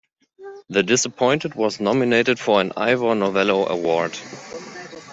[0.69, 4.17] "The Disappointed" was nominated for an Ivor Novello award.